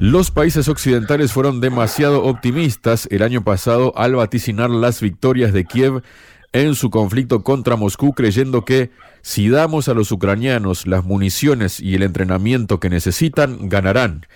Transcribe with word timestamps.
Los 0.00 0.30
países 0.30 0.68
occidentales 0.68 1.30
fueron 1.30 1.60
demasiado 1.60 2.24
optimistas 2.24 3.06
el 3.10 3.22
año 3.22 3.44
pasado 3.44 3.92
al 3.98 4.14
vaticinar 4.14 4.70
las 4.70 5.02
victorias 5.02 5.52
de 5.52 5.66
Kiev 5.66 6.02
en 6.54 6.74
su 6.74 6.88
conflicto 6.88 7.44
contra 7.44 7.76
Moscú, 7.76 8.14
creyendo 8.14 8.64
que 8.64 8.90
si 9.22 9.48
damos 9.48 9.88
a 9.88 9.94
los 9.94 10.12
ucranianos 10.12 10.86
las 10.86 11.04
municiones 11.04 11.80
y 11.80 11.94
el 11.94 12.02
entrenamiento 12.02 12.80
que 12.80 12.90
necesitan, 12.90 13.68
ganarán. 13.68 14.26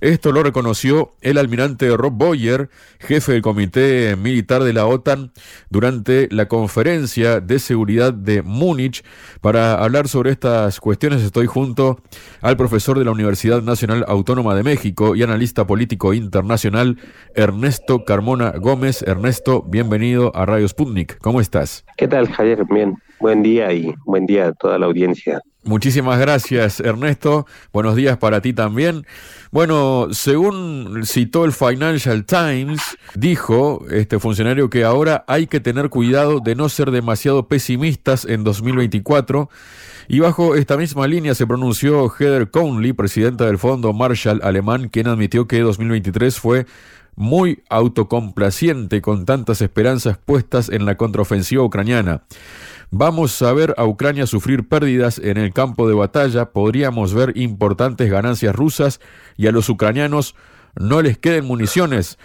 Esto 0.00 0.30
lo 0.30 0.42
reconoció 0.42 1.14
el 1.22 1.38
almirante 1.38 1.96
Rob 1.96 2.12
Boyer, 2.12 2.68
jefe 2.98 3.32
del 3.32 3.42
Comité 3.42 4.14
Militar 4.16 4.62
de 4.62 4.74
la 4.74 4.86
OTAN, 4.86 5.32
durante 5.70 6.28
la 6.30 6.48
conferencia 6.48 7.40
de 7.40 7.58
seguridad 7.58 8.12
de 8.12 8.42
Múnich. 8.42 9.04
Para 9.40 9.82
hablar 9.82 10.08
sobre 10.08 10.32
estas 10.32 10.80
cuestiones 10.80 11.22
estoy 11.22 11.46
junto 11.46 12.02
al 12.42 12.56
profesor 12.58 12.98
de 12.98 13.06
la 13.06 13.10
Universidad 13.10 13.62
Nacional 13.62 14.04
Autónoma 14.06 14.54
de 14.54 14.62
México 14.62 15.16
y 15.16 15.22
analista 15.22 15.66
político 15.66 16.12
internacional, 16.12 16.98
Ernesto 17.34 18.04
Carmona 18.04 18.50
Gómez. 18.50 19.02
Ernesto, 19.02 19.62
bienvenido 19.62 20.30
a 20.36 20.44
Radio 20.44 20.68
Sputnik. 20.68 21.18
¿Cómo 21.18 21.40
estás? 21.40 21.86
¿Qué 21.96 22.06
tal, 22.06 22.28
Javier? 22.28 22.64
Bien, 22.68 22.94
buen 23.20 23.42
día 23.42 23.72
y 23.72 23.94
buen 24.04 24.26
día 24.26 24.48
a 24.48 24.52
toda 24.52 24.78
la 24.78 24.86
audiencia. 24.86 25.40
Muchísimas 25.66 26.20
gracias, 26.20 26.78
Ernesto. 26.78 27.44
Buenos 27.72 27.96
días 27.96 28.16
para 28.18 28.40
ti 28.40 28.52
también. 28.52 29.04
Bueno, 29.50 30.08
según 30.12 31.02
citó 31.04 31.44
el 31.44 31.52
Financial 31.52 32.24
Times, 32.24 32.80
dijo 33.16 33.84
este 33.90 34.20
funcionario 34.20 34.70
que 34.70 34.84
ahora 34.84 35.24
hay 35.26 35.48
que 35.48 35.58
tener 35.58 35.90
cuidado 35.90 36.38
de 36.38 36.54
no 36.54 36.68
ser 36.68 36.92
demasiado 36.92 37.48
pesimistas 37.48 38.24
en 38.24 38.44
2024. 38.44 39.50
Y 40.06 40.20
bajo 40.20 40.54
esta 40.54 40.76
misma 40.76 41.08
línea 41.08 41.34
se 41.34 41.48
pronunció 41.48 42.08
Heather 42.10 42.48
Conley, 42.48 42.92
presidenta 42.92 43.46
del 43.46 43.58
Fondo 43.58 43.92
Marshall 43.92 44.40
alemán, 44.44 44.88
quien 44.88 45.08
admitió 45.08 45.48
que 45.48 45.58
2023 45.60 46.38
fue 46.38 46.66
muy 47.16 47.64
autocomplaciente 47.70 49.00
con 49.02 49.24
tantas 49.24 49.62
esperanzas 49.62 50.18
puestas 50.18 50.68
en 50.68 50.84
la 50.84 50.96
contraofensiva 50.96 51.64
ucraniana. 51.64 52.22
Vamos 52.98 53.42
a 53.42 53.52
ver 53.52 53.74
a 53.76 53.84
Ucrania 53.84 54.26
sufrir 54.26 54.66
pérdidas 54.68 55.18
en 55.18 55.36
el 55.36 55.52
campo 55.52 55.86
de 55.86 55.94
batalla, 55.94 56.52
podríamos 56.52 57.12
ver 57.12 57.36
importantes 57.36 58.10
ganancias 58.10 58.56
rusas 58.56 59.00
y 59.36 59.48
a 59.48 59.52
los 59.52 59.68
ucranianos 59.68 60.34
no 60.76 61.02
les 61.02 61.18
queden 61.18 61.44
municiones. 61.44 62.18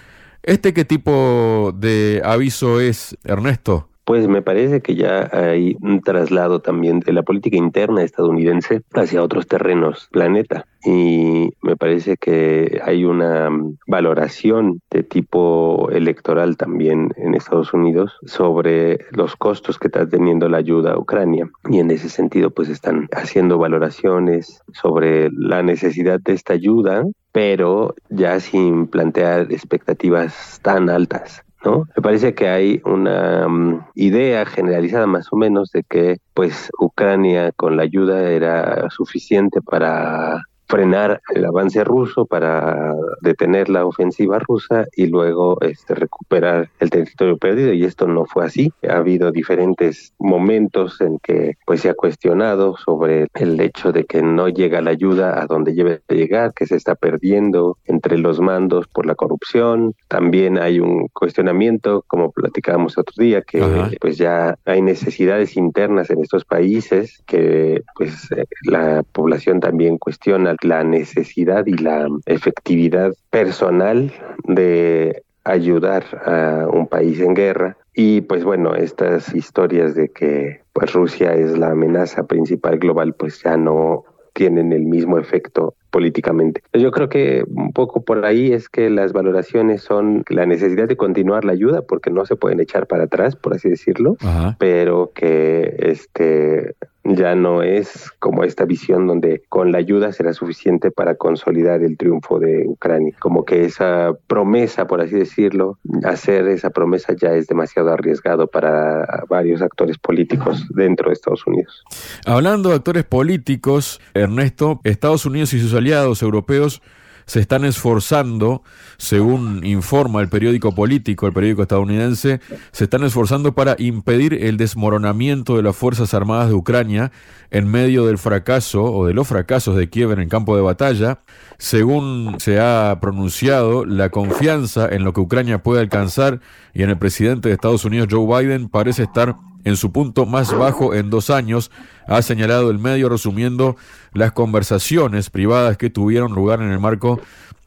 ¿Este 0.44 0.74
qué 0.74 0.86
tipo 0.86 1.76
de 1.78 2.22
aviso 2.24 2.80
es, 2.80 3.18
Ernesto? 3.26 3.91
Pues 4.12 4.28
me 4.28 4.42
parece 4.42 4.82
que 4.82 4.96
ya 4.96 5.30
hay 5.32 5.78
un 5.80 6.02
traslado 6.02 6.60
también 6.60 7.00
de 7.00 7.14
la 7.14 7.24
política 7.24 7.56
interna 7.56 8.04
estadounidense 8.04 8.82
hacia 8.94 9.24
otros 9.24 9.48
terrenos 9.48 10.10
planeta 10.12 10.66
y 10.84 11.52
me 11.62 11.78
parece 11.78 12.18
que 12.18 12.82
hay 12.84 13.06
una 13.06 13.48
valoración 13.88 14.82
de 14.92 15.04
tipo 15.04 15.90
electoral 15.92 16.58
también 16.58 17.14
en 17.16 17.36
Estados 17.36 17.74
Unidos 17.74 18.12
sobre 18.26 19.00
los 19.12 19.38
costos 19.38 19.80
que 19.80 19.88
está 19.88 20.06
teniendo 20.06 20.50
la 20.50 20.58
ayuda 20.58 20.92
a 20.92 21.00
Ucrania 21.00 21.50
y 21.70 21.80
en 21.80 21.90
ese 21.90 22.10
sentido 22.10 22.50
pues 22.50 22.68
están 22.68 23.08
haciendo 23.14 23.60
valoraciones 23.60 24.62
sobre 24.74 25.30
la 25.32 25.64
necesidad 25.64 26.20
de 26.20 26.34
esta 26.34 26.52
ayuda 26.52 27.06
pero 27.32 27.96
ya 28.10 28.42
sin 28.42 28.88
plantear 28.88 29.54
expectativas 29.54 30.60
tan 30.62 30.90
altas. 30.90 31.46
¿No? 31.64 31.88
Me 31.96 32.02
parece 32.02 32.34
que 32.34 32.48
hay 32.48 32.82
una 32.86 33.48
mm, 33.48 33.88
idea 33.96 34.46
generalizada 34.46 35.08
más 35.08 35.28
o 35.32 35.38
menos 35.38 35.72
de 35.72 35.84
que 35.84 36.18
pues 36.34 36.70
Ucrania 36.80 37.52
con 37.52 37.78
la 37.78 37.84
ayuda 37.84 38.30
era 38.32 38.90
suficiente 38.90 39.62
para 39.62 40.44
frenar 40.72 41.22
el 41.36 41.46
avance 41.46 41.84
ruso 41.84 42.26
para 42.26 42.96
detener 43.22 43.70
la 43.70 43.86
ofensiva 43.86 44.40
rusa 44.40 44.86
y 44.96 45.08
luego 45.08 45.58
este, 45.62 45.94
recuperar 45.94 46.70
el 46.80 46.90
territorio 46.90 47.38
perdido 47.38 47.74
y 47.74 47.84
esto 47.84 48.08
no 48.08 48.26
fue 48.26 48.46
así. 48.46 48.72
Ha 48.88 48.98
habido 48.98 49.32
diferentes 49.32 50.14
momentos 50.18 51.02
en 51.02 51.20
que 51.20 51.58
pues 51.66 51.82
se 51.82 51.90
ha 51.90 51.94
cuestionado 51.94 52.78
sobre 52.78 53.28
el 53.34 53.60
hecho 53.60 53.92
de 53.92 54.06
que 54.06 54.22
no 54.22 54.48
llega 54.48 54.82
la 54.82 54.92
ayuda 54.92 55.42
a 55.42 55.46
donde 55.46 55.74
debe 55.74 56.02
llegar, 56.08 56.54
que 56.54 56.66
se 56.66 56.78
está 56.78 56.96
perdiendo 56.96 57.78
entre 57.86 58.18
los 58.18 58.40
mandos 58.40 58.88
por 58.88 59.06
la 59.06 59.16
corrupción. 59.16 59.94
También 60.08 60.58
hay 60.58 60.80
un 60.80 61.08
cuestionamiento, 61.10 62.04
como 62.08 62.32
platicábamos 62.32 62.98
otro 62.98 63.14
día, 63.18 63.42
que 63.42 63.62
pues 64.00 64.18
ya 64.18 64.58
hay 64.66 64.82
necesidades 64.82 65.58
internas 65.58 66.10
en 66.10 66.22
estos 66.22 66.46
países 66.46 67.22
que 67.26 67.84
pues 67.96 68.32
eh, 68.32 68.46
la 68.64 69.04
población 69.12 69.60
también 69.60 69.98
cuestiona 69.98 70.56
la 70.62 70.84
necesidad 70.84 71.66
y 71.66 71.74
la 71.74 72.08
efectividad 72.26 73.14
personal 73.30 74.12
de 74.46 75.24
ayudar 75.44 76.06
a 76.26 76.68
un 76.72 76.88
país 76.88 77.20
en 77.20 77.34
guerra. 77.34 77.78
Y 77.94 78.22
pues 78.22 78.44
bueno 78.44 78.76
estas 78.76 79.34
historias 79.36 79.96
de 79.96 80.10
que 80.10 80.62
pues 80.74 80.94
Rusia 80.94 81.34
es 81.34 81.58
la 81.58 81.72
amenaza 81.72 82.26
principal 82.26 82.80
global 82.80 83.14
pues 83.14 83.42
ya 83.44 83.58
no 83.58 84.06
tienen 84.34 84.72
el 84.72 84.86
mismo 84.86 85.20
efecto 85.20 85.76
políticamente. 85.92 86.64
Yo 86.74 86.92
creo 86.92 87.10
que 87.10 87.44
un 87.48 87.74
poco 87.74 88.02
por 88.02 88.26
ahí 88.26 88.52
es 88.52 88.70
que 88.70 88.90
las 88.90 89.14
valoraciones 89.14 89.84
son 89.84 90.24
la 90.30 90.46
necesidad 90.46 90.88
de 90.88 90.98
continuar 90.98 91.46
la 91.46 91.52
ayuda 91.52 91.84
porque 91.84 92.10
no 92.10 92.26
se 92.26 92.36
pueden 92.36 92.60
echar 92.60 92.88
para 92.88 93.04
atrás, 93.04 93.36
por 93.36 93.54
así 93.54 93.70
decirlo, 93.70 94.18
pero 94.58 95.12
que 95.14 95.76
este 95.80 96.76
ya 97.04 97.36
no 97.36 97.64
es 97.64 98.12
como 98.20 98.44
esta 98.44 98.66
visión 98.66 99.08
donde 99.08 99.42
con 99.50 99.72
la 99.72 99.80
ayuda 99.80 100.12
será 100.12 100.34
suficiente 100.34 100.92
para 100.92 101.16
consolidar 101.16 101.82
el 101.82 101.98
triunfo 101.98 102.40
de 102.40 102.66
Ucrania. 102.68 103.16
Como 103.20 103.44
que 103.44 103.66
esa 103.66 104.12
promesa, 104.28 104.86
por 104.86 105.02
así 105.02 105.16
decirlo, 105.16 105.80
hacer 106.04 106.48
esa 106.48 106.70
promesa 106.70 107.14
ya 107.20 107.34
es 107.34 107.48
demasiado 107.48 107.92
arriesgado 107.92 108.48
para 108.48 109.26
varios 109.28 109.62
actores 109.62 109.98
políticos 109.98 110.68
dentro 110.70 111.10
de 111.10 111.14
Estados 111.14 111.46
Unidos. 111.48 111.84
Hablando 112.26 112.70
de 112.70 112.76
actores 112.76 113.04
políticos, 113.04 114.00
Ernesto, 114.14 114.80
Estados 114.84 115.26
Unidos 115.26 115.54
y 115.54 115.60
sus 115.60 115.74
aliados 115.82 116.22
europeos 116.22 116.82
se 117.26 117.40
están 117.40 117.66
esforzando, 117.66 118.64
según 118.98 119.66
informa 119.66 120.22
el 120.22 120.30
periódico 120.30 120.74
político, 120.74 121.28
el 121.28 121.34
periódico 121.34 121.62
estadounidense, 121.62 122.42
se 122.72 122.84
están 122.84 123.04
esforzando 123.04 123.54
para 123.54 123.76
impedir 123.80 124.34
el 124.34 124.58
desmoronamiento 124.58 125.56
de 125.56 125.64
las 125.64 125.76
Fuerzas 125.76 126.14
Armadas 126.14 126.50
de 126.50 126.56
Ucrania 126.56 127.12
en 127.50 127.70
medio 127.70 128.06
del 128.06 128.18
fracaso 128.18 128.84
o 128.84 129.06
de 129.06 129.14
los 129.14 129.28
fracasos 129.28 129.76
de 129.76 129.90
Kiev 129.90 130.12
en 130.12 130.20
el 130.20 130.28
campo 130.28 130.56
de 130.56 130.62
batalla. 130.62 131.20
Según 131.58 132.36
se 132.40 132.60
ha 132.60 132.98
pronunciado, 133.02 133.86
la 133.86 134.10
confianza 134.10 134.88
en 134.90 135.04
lo 135.04 135.14
que 135.14 135.22
Ucrania 135.22 135.64
puede 135.64 135.82
alcanzar 135.82 136.42
y 136.74 136.84
en 136.84 136.90
el 136.90 136.98
presidente 136.98 137.50
de 137.50 137.56
Estados 137.56 137.86
Unidos, 137.86 138.08
Joe 138.12 138.44
Biden, 138.44 138.68
parece 138.70 139.04
estar 139.04 139.38
en 139.64 139.78
su 139.78 139.92
punto 139.92 140.26
más 140.26 140.56
bajo 140.56 140.94
en 140.94 141.10
dos 141.10 141.30
años, 141.30 141.72
ha 142.08 142.22
señalado 142.22 142.72
el 142.72 142.80
medio 142.80 143.10
resumiendo 143.10 143.76
las 144.14 144.32
conversaciones 144.32 145.30
privadas 145.30 145.78
que 145.78 145.90
tuvieron 145.90 146.34
lugar 146.34 146.62
en 146.62 146.72
el 146.72 146.80
marco 146.80 147.22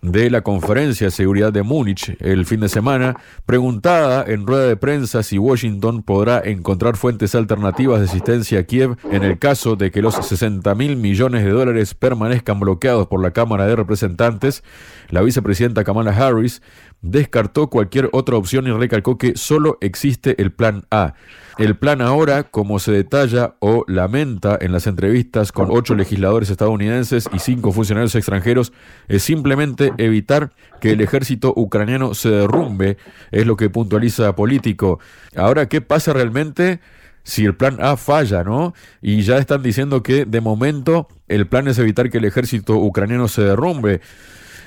de 0.04 0.28
la 0.28 0.42
Conferencia 0.42 1.06
de 1.06 1.10
Seguridad 1.10 1.50
de 1.50 1.62
Múnich 1.62 2.14
el 2.20 2.44
fin 2.44 2.60
de 2.60 2.68
semana, 2.68 3.16
preguntada 3.46 4.22
en 4.26 4.46
rueda 4.46 4.66
de 4.66 4.76
prensa 4.76 5.22
si 5.22 5.38
Washington 5.38 6.02
podrá 6.02 6.42
encontrar 6.44 6.96
fuentes 6.98 7.34
alternativas 7.34 8.00
de 8.00 8.06
asistencia 8.06 8.58
a 8.58 8.62
Kiev 8.64 8.98
en 9.10 9.22
el 9.22 9.38
caso 9.38 9.76
de 9.76 9.90
que 9.90 10.02
los 10.02 10.14
60 10.14 10.74
mil 10.74 10.96
millones 10.96 11.42
de 11.42 11.50
dólares 11.50 11.94
permanezcan 11.94 12.60
bloqueados 12.60 13.06
por 13.06 13.22
la 13.22 13.30
Cámara 13.30 13.66
de 13.66 13.76
Representantes, 13.76 14.62
la 15.08 15.22
vicepresidenta 15.22 15.84
Kamala 15.84 16.10
Harris 16.10 16.60
descartó 17.04 17.68
cualquier 17.68 18.08
otra 18.12 18.36
opción 18.36 18.66
y 18.66 18.72
recalcó 18.72 19.18
que 19.18 19.36
solo 19.36 19.76
existe 19.82 20.40
el 20.40 20.52
plan 20.52 20.86
A. 20.90 21.12
El 21.58 21.76
plan 21.76 22.00
ahora, 22.00 22.44
como 22.44 22.78
se 22.78 22.92
detalla 22.92 23.56
o 23.60 23.84
lamenta 23.86 24.58
en 24.60 24.72
las 24.72 24.86
entrevistas 24.86 25.52
con 25.52 25.68
ocho 25.70 25.94
legisladores 25.94 26.48
estadounidenses 26.48 27.28
y 27.32 27.38
cinco 27.40 27.72
funcionarios 27.72 28.14
extranjeros, 28.14 28.72
es 29.06 29.22
simplemente 29.22 29.92
evitar 29.98 30.52
que 30.80 30.92
el 30.92 31.02
ejército 31.02 31.52
ucraniano 31.54 32.14
se 32.14 32.30
derrumbe, 32.30 32.96
es 33.30 33.46
lo 33.46 33.56
que 33.56 33.68
puntualiza 33.68 34.34
Político. 34.34 34.98
Ahora, 35.36 35.68
¿qué 35.68 35.80
pasa 35.80 36.12
realmente? 36.12 36.80
si 37.26 37.46
el 37.46 37.54
plan 37.54 37.78
A 37.80 37.96
falla, 37.96 38.44
¿no? 38.44 38.74
Y 39.00 39.22
ya 39.22 39.38
están 39.38 39.62
diciendo 39.62 40.02
que 40.02 40.26
de 40.26 40.42
momento 40.42 41.08
el 41.26 41.46
plan 41.46 41.66
es 41.68 41.78
evitar 41.78 42.10
que 42.10 42.18
el 42.18 42.26
ejército 42.26 42.76
ucraniano 42.76 43.28
se 43.28 43.40
derrumbe. 43.40 44.02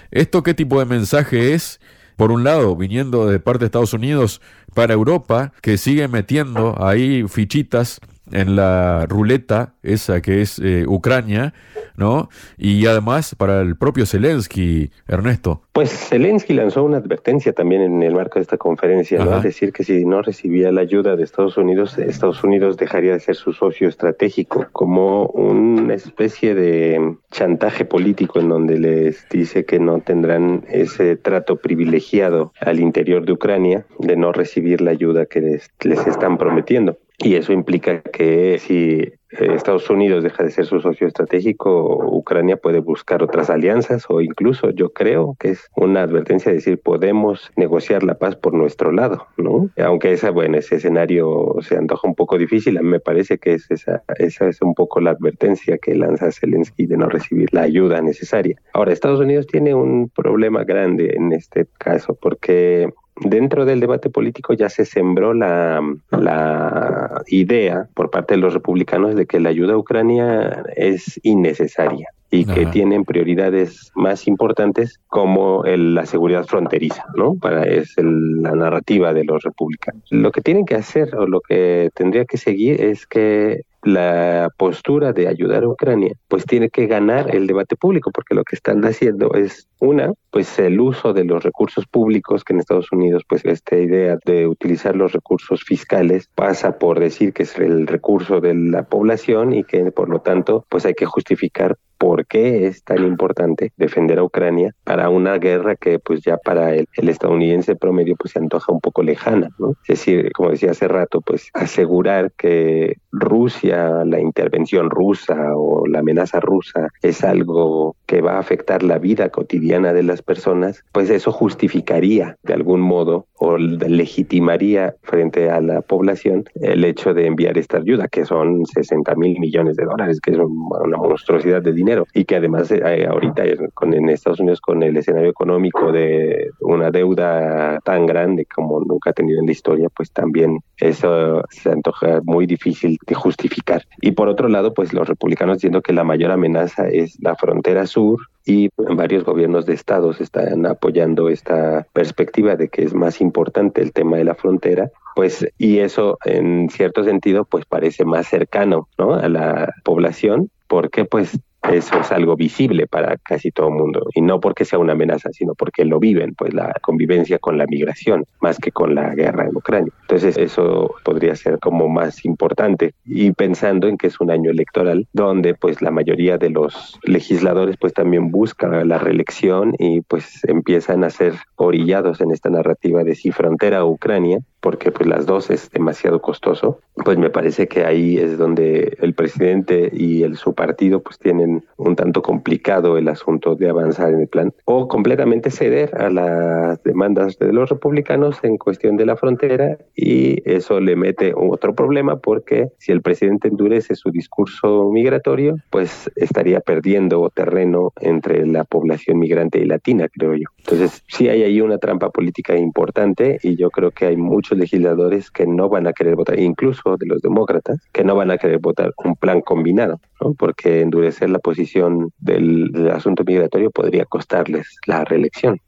¿Esto 0.09 0.41
qué 0.41 0.55
tipo 0.55 0.79
de 0.79 0.85
mensaje 0.85 1.53
es? 1.53 1.79
Por 2.17 2.31
un 2.31 2.43
lado, 2.43 2.75
viniendo 2.75 3.27
de 3.27 3.39
parte 3.39 3.59
de 3.59 3.65
Estados 3.67 3.93
Unidos 3.93 4.41
para 4.73 4.95
Europa, 4.95 5.53
que 5.61 5.77
sigue 5.77 6.07
metiendo 6.07 6.75
ahí 6.83 7.23
fichitas 7.27 8.01
en 8.31 8.55
la 8.55 9.05
ruleta, 9.07 9.73
esa 9.83 10.21
que 10.21 10.41
es 10.41 10.59
eh, 10.59 10.85
Ucrania, 10.87 11.53
¿no? 11.95 12.29
Y 12.57 12.85
además 12.85 13.35
para 13.35 13.61
el 13.61 13.75
propio 13.75 14.05
Zelensky, 14.05 14.91
Ernesto. 15.07 15.63
Pues 15.73 15.91
Zelensky 15.91 16.53
lanzó 16.53 16.83
una 16.83 16.97
advertencia 16.97 17.53
también 17.53 17.81
en 17.81 18.03
el 18.03 18.13
marco 18.13 18.39
de 18.39 18.43
esta 18.43 18.57
conferencia, 18.57 19.23
¿no? 19.23 19.41
decir 19.41 19.71
que 19.71 19.83
si 19.83 20.05
no 20.05 20.21
recibía 20.21 20.71
la 20.71 20.81
ayuda 20.81 21.15
de 21.15 21.23
Estados 21.23 21.57
Unidos, 21.57 21.97
Estados 21.97 22.43
Unidos 22.43 22.77
dejaría 22.77 23.13
de 23.13 23.19
ser 23.19 23.35
su 23.35 23.53
socio 23.53 23.87
estratégico, 23.87 24.67
como 24.71 25.27
una 25.27 25.93
especie 25.93 26.55
de 26.55 27.15
chantaje 27.31 27.85
político 27.85 28.39
en 28.39 28.49
donde 28.49 28.79
les 28.79 29.27
dice 29.29 29.65
que 29.65 29.79
no 29.79 29.99
tendrán 29.99 30.65
ese 30.69 31.15
trato 31.15 31.57
privilegiado 31.57 32.53
al 32.59 32.79
interior 32.79 33.25
de 33.25 33.33
Ucrania 33.33 33.85
de 33.99 34.15
no 34.15 34.31
recibir 34.31 34.81
la 34.81 34.91
ayuda 34.91 35.25
que 35.25 35.41
les, 35.41 35.71
les 35.83 36.05
están 36.07 36.37
prometiendo. 36.37 36.97
Y 37.19 37.35
eso 37.35 37.51
implica 37.51 38.01
que 38.01 38.59
si 38.59 39.11
Estados 39.29 39.89
Unidos 39.89 40.23
deja 40.23 40.43
de 40.43 40.51
ser 40.51 40.65
su 40.65 40.79
socio 40.79 41.07
estratégico, 41.07 42.07
Ucrania 42.11 42.57
puede 42.57 42.79
buscar 42.79 43.23
otras 43.23 43.49
alianzas 43.49 44.05
o 44.07 44.21
incluso 44.21 44.69
yo 44.69 44.93
creo 44.93 45.35
que 45.39 45.49
es 45.49 45.67
una 45.75 46.03
advertencia 46.03 46.51
de 46.51 46.57
decir 46.57 46.79
podemos 46.79 47.51
negociar 47.55 48.03
la 48.03 48.19
paz 48.19 48.35
por 48.35 48.53
nuestro 48.53 48.91
lado, 48.91 49.27
¿no? 49.35 49.69
Aunque 49.83 50.13
esa, 50.13 50.29
bueno, 50.29 50.57
ese 50.57 50.75
escenario 50.75 51.55
se 51.61 51.75
antoja 51.75 52.07
un 52.07 52.15
poco 52.15 52.37
difícil, 52.37 52.77
a 52.77 52.81
mí 52.81 52.89
me 52.89 52.99
parece 52.99 53.39
que 53.39 53.53
es 53.53 53.69
esa, 53.71 54.03
esa 54.17 54.47
es 54.47 54.61
un 54.61 54.75
poco 54.75 55.01
la 55.01 55.11
advertencia 55.11 55.77
que 55.79 55.95
lanza 55.95 56.31
Zelensky 56.31 56.85
de 56.85 56.97
no 56.97 57.09
recibir 57.09 57.51
la 57.51 57.63
ayuda 57.63 57.99
necesaria. 58.01 58.55
Ahora, 58.73 58.93
Estados 58.93 59.19
Unidos 59.19 59.47
tiene 59.47 59.73
un 59.73 60.09
problema 60.09 60.63
grande 60.63 61.13
en 61.15 61.33
este 61.33 61.67
caso 61.79 62.15
porque 62.15 62.93
dentro 63.21 63.65
del 63.65 63.79
debate 63.79 64.09
político 64.09 64.53
ya 64.53 64.69
se 64.69 64.85
sembró 64.85 65.33
la, 65.33 65.81
la, 66.11 67.23
idea 67.27 67.87
por 67.93 68.09
parte 68.09 68.35
de 68.35 68.39
los 68.39 68.53
republicanos 68.53 69.15
de 69.15 69.25
que 69.25 69.39
la 69.39 69.49
ayuda 69.49 69.73
a 69.73 69.77
Ucrania 69.77 70.63
es 70.75 71.19
innecesaria 71.23 72.09
y 72.29 72.45
que 72.45 72.65
tienen 72.65 73.05
prioridades 73.05 73.91
más 73.95 74.27
importantes 74.27 74.99
como 75.07 75.63
la 75.63 76.05
seguridad 76.05 76.45
fronteriza, 76.45 77.05
¿no? 77.15 77.35
Para 77.35 77.63
es 77.63 77.93
la 77.97 78.51
narrativa 78.51 79.13
de 79.13 79.23
los 79.23 79.43
republicanos. 79.43 80.03
Lo 80.09 80.31
que 80.31 80.41
tienen 80.41 80.65
que 80.65 80.75
hacer 80.75 81.15
o 81.15 81.25
lo 81.25 81.39
que 81.39 81.89
tendría 81.93 82.25
que 82.25 82.37
seguir 82.37 82.81
es 82.81 83.07
que 83.07 83.61
la 83.87 84.49
postura 84.57 85.13
de 85.13 85.27
ayudar 85.27 85.63
a 85.63 85.69
Ucrania, 85.69 86.13
pues 86.27 86.45
tiene 86.45 86.69
que 86.69 86.87
ganar 86.87 87.33
el 87.33 87.47
debate 87.47 87.77
público, 87.77 88.11
porque 88.11 88.35
lo 88.35 88.43
que 88.43 88.55
están 88.55 88.83
haciendo 88.83 89.33
es 89.33 89.67
una, 89.79 90.11
pues 90.29 90.59
el 90.59 90.79
uso 90.81 91.13
de 91.13 91.23
los 91.23 91.43
recursos 91.43 91.85
públicos, 91.87 92.43
que 92.43 92.53
en 92.53 92.59
Estados 92.59 92.91
Unidos, 92.91 93.23
pues 93.27 93.45
esta 93.45 93.77
idea 93.77 94.17
de 94.25 94.45
utilizar 94.45 94.95
los 94.95 95.13
recursos 95.13 95.63
fiscales 95.63 96.29
pasa 96.35 96.77
por 96.77 96.99
decir 96.99 97.31
que 97.31 97.43
es 97.43 97.57
el 97.57 97.87
recurso 97.87 98.41
de 98.41 98.53
la 98.55 98.83
población 98.83 99.53
y 99.53 99.63
que 99.63 99.91
por 99.91 100.09
lo 100.09 100.19
tanto, 100.19 100.65
pues 100.69 100.85
hay 100.85 100.93
que 100.93 101.05
justificar 101.05 101.77
por 101.97 102.25
qué 102.25 102.67
es 102.67 102.83
tan 102.83 103.03
importante 103.05 103.71
defender 103.77 104.19
a 104.19 104.23
Ucrania 104.23 104.73
para 104.83 105.09
una 105.09 105.37
guerra 105.37 105.75
que 105.75 105.99
pues 105.99 106.21
ya 106.21 106.37
para 106.37 106.73
el, 106.73 106.87
estadounidense 106.97 107.75
promedio 107.75 108.15
pues 108.15 108.33
se 108.33 108.39
antoja 108.39 108.71
un 108.71 108.81
poco 108.81 109.03
lejana, 109.03 109.49
¿no? 109.59 109.71
Es 109.87 109.99
decir, 109.99 110.31
como 110.33 110.51
decía 110.51 110.71
hace 110.71 110.87
rato, 110.87 111.21
pues 111.21 111.49
asegurar 111.53 112.31
que 112.37 112.97
Rusia, 113.11 114.03
la 114.05 114.19
intervención 114.19 114.89
rusa 114.89 115.55
o 115.55 115.87
la 115.87 115.99
amenaza 115.99 116.39
rusa 116.39 116.89
es 117.01 117.23
algo 117.23 117.95
que 118.07 118.21
va 118.21 118.35
a 118.35 118.39
afectar 118.39 118.81
la 118.83 118.97
vida 118.97 119.29
cotidiana 119.29 119.93
de 119.93 120.01
las 120.01 120.21
personas, 120.21 120.83
pues 120.93 121.09
eso 121.09 121.31
justificaría 121.31 122.37
de 122.41 122.53
algún 122.53 122.79
modo 122.79 123.27
o 123.37 123.57
legitimaría 123.57 124.95
frente 125.03 125.51
a 125.51 125.61
la 125.61 125.81
población 125.81 126.45
el 126.55 126.83
hecho 126.85 127.13
de 127.13 127.27
enviar 127.27 127.57
esta 127.57 127.77
ayuda, 127.77 128.07
que 128.07 128.25
son 128.25 128.65
60 128.65 129.13
mil 129.15 129.37
millones 129.39 129.75
de 129.75 129.85
dólares, 129.85 130.19
que 130.21 130.31
es 130.31 130.37
una 130.37 130.97
monstruosidad 130.97 131.61
de 131.61 131.73
dinero 131.73 132.07
y 132.13 132.23
que 132.23 132.37
además 132.37 132.71
eh, 132.71 133.05
ahorita 133.05 133.43
con, 133.73 133.93
en 133.93 134.09
Estados 134.09 134.39
Unidos 134.39 134.61
con 134.61 134.81
el 134.81 134.95
escenario 134.95 135.29
económico 135.29 135.91
de 135.91 136.49
una 136.61 136.89
deuda 136.89 137.79
tan 137.83 138.05
grande 138.05 138.45
como 138.45 138.79
nunca 138.79 139.09
ha 139.09 139.13
tenido 139.13 139.41
en 139.41 139.47
la 139.47 139.51
historia, 139.51 139.89
pues 139.95 140.11
también 140.11 140.59
eso 140.77 141.43
se 141.49 141.71
antoja 141.71 142.21
muy 142.23 142.45
difícil 142.45 142.97
de 143.05 143.15
justificar. 143.15 143.83
Y 144.01 144.11
por 144.11 144.29
otro 144.29 144.47
lado, 144.47 144.73
pues 144.73 144.93
los 144.93 145.07
republicanos 145.07 145.57
diciendo 145.57 145.81
que 145.81 145.91
la 145.91 146.05
mayor 146.05 146.31
amenaza 146.31 146.87
es 146.87 147.17
la 147.21 147.35
frontera 147.35 147.85
sur 147.85 147.96
y 148.45 148.69
varios 148.77 149.25
gobiernos 149.25 149.65
de 149.65 149.73
estados 149.73 150.21
están 150.21 150.65
apoyando 150.65 151.29
esta 151.29 151.85
perspectiva 151.93 152.55
de 152.55 152.69
que 152.69 152.83
es 152.83 152.93
más 152.93 153.19
importante 153.19 153.81
el 153.81 153.91
tema 153.91 154.17
de 154.17 154.23
la 154.23 154.35
frontera 154.35 154.89
pues 155.15 155.45
y 155.57 155.79
eso 155.79 156.17
en 156.23 156.69
cierto 156.69 157.03
sentido 157.03 157.43
pues 157.43 157.65
parece 157.65 158.05
más 158.05 158.27
cercano 158.27 158.87
¿no? 158.97 159.15
a 159.15 159.27
la 159.27 159.73
población 159.83 160.49
porque 160.67 161.05
pues 161.05 161.37
eso 161.63 161.99
es 161.99 162.11
algo 162.11 162.35
visible 162.35 162.87
para 162.87 163.17
casi 163.17 163.51
todo 163.51 163.67
el 163.67 163.75
mundo 163.75 164.07
y 164.13 164.21
no 164.21 164.39
porque 164.39 164.65
sea 164.65 164.79
una 164.79 164.93
amenaza, 164.93 165.31
sino 165.31 165.53
porque 165.53 165.85
lo 165.85 165.99
viven, 165.99 166.33
pues 166.35 166.53
la 166.53 166.73
convivencia 166.81 167.39
con 167.39 167.57
la 167.57 167.65
migración 167.65 168.25
más 168.41 168.57
que 168.57 168.71
con 168.71 168.95
la 168.95 169.13
guerra 169.13 169.45
en 169.45 169.55
Ucrania. 169.55 169.91
Entonces 170.01 170.37
eso 170.37 170.95
podría 171.03 171.35
ser 171.35 171.59
como 171.59 171.89
más 171.89 172.23
importante 172.25 172.93
y 173.05 173.31
pensando 173.31 173.87
en 173.87 173.97
que 173.97 174.07
es 174.07 174.19
un 174.19 174.31
año 174.31 174.51
electoral 174.51 175.07
donde 175.13 175.55
pues 175.55 175.81
la 175.81 175.91
mayoría 175.91 176.37
de 176.37 176.49
los 176.49 176.99
legisladores 177.03 177.75
pues 177.77 177.93
también 177.93 178.31
buscan 178.31 178.87
la 178.87 178.97
reelección 178.97 179.73
y 179.77 180.01
pues 180.01 180.43
empiezan 180.45 181.03
a 181.03 181.09
ser 181.09 181.33
orillados 181.55 182.21
en 182.21 182.31
esta 182.31 182.49
narrativa 182.49 183.03
de 183.03 183.15
si 183.15 183.31
frontera 183.31 183.83
o 183.83 183.91
Ucrania 183.91 184.39
porque 184.67 184.91
pues 184.91 185.07
las 185.07 185.25
dos 185.25 185.49
es 185.49 185.71
demasiado 185.71 186.21
costoso, 186.21 186.81
pues 187.05 187.17
me 187.17 187.29
parece 187.29 187.69
que 187.69 187.85
ahí 187.85 188.17
es 188.17 188.37
donde 188.37 188.97
el 188.99 189.13
presidente 189.13 189.89
y 189.93 190.23
el, 190.23 190.35
su 190.35 190.55
partido 190.55 191.01
pues 191.01 191.17
tienen 191.19 191.63
un 191.77 191.95
tanto 191.95 192.21
complicado 192.21 192.97
el 192.97 193.07
asunto 193.07 193.55
de 193.55 193.69
avanzar 193.69 194.09
en 194.09 194.19
el 194.19 194.27
plan 194.27 194.53
o 194.65 194.89
completamente 194.89 195.51
ceder 195.51 195.95
a 195.95 196.09
las 196.09 196.83
demandas 196.83 197.39
de 197.39 197.53
los 197.53 197.69
republicanos 197.69 198.39
en 198.43 198.57
cuestión 198.57 198.97
de 198.97 199.05
la 199.05 199.15
frontera 199.15 199.77
y 199.95 200.41
eso 200.43 200.81
le 200.81 200.97
mete 200.97 201.31
otro 201.33 201.73
problema 201.73 202.19
porque 202.19 202.67
si 202.77 202.91
el 202.91 203.01
presidente 203.01 203.47
endurece 203.47 203.95
su 203.95 204.11
discurso 204.11 204.89
migratorio, 204.91 205.55
pues 205.69 206.11
estaría 206.17 206.59
perdiendo 206.59 207.29
terreno 207.33 207.93
entre 208.01 208.45
la 208.45 208.65
población 208.65 209.17
migrante 209.17 209.59
y 209.59 209.65
latina, 209.65 210.09
creo 210.11 210.35
yo. 210.35 210.49
Entonces 210.57 211.03
sí 211.07 211.29
hay 211.29 211.43
ahí 211.43 211.61
una 211.61 211.77
trampa 211.77 212.09
política 212.09 212.57
importante 212.57 213.39
y 213.41 213.55
yo 213.55 213.69
creo 213.69 213.91
que 213.91 214.07
hay 214.07 214.17
muchos 214.17 214.56
legisladores 214.57 215.31
que 215.31 215.47
no 215.47 215.69
van 215.69 215.87
a 215.87 215.93
querer 215.93 216.15
votar, 216.15 216.39
incluso 216.39 216.97
de 216.97 217.05
los 217.05 217.21
demócratas, 217.21 217.79
que 217.93 218.03
no 218.03 218.15
van 218.15 218.31
a 218.31 218.37
querer 218.37 218.59
votar 218.59 218.93
un 219.03 219.15
plan 219.15 219.41
combinado, 219.41 219.99
porque 220.37 220.81
endurecer 220.81 221.29
la 221.29 221.39
posición 221.39 222.11
del, 222.19 222.71
asunto 222.91 223.23
migratorio 223.23 223.71
podría 223.71 224.05
costarles 224.05 224.77
la 224.85 225.03
reelección. 225.03 225.59